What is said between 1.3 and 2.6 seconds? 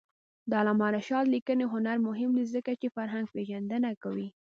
لیکنی هنر مهم دی